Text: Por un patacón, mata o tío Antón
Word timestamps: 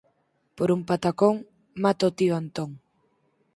Por 0.57 0.69
un 0.75 0.81
patacón, 0.89 1.35
mata 1.83 2.03
o 2.09 2.15
tío 2.17 2.33
Antón 2.41 2.69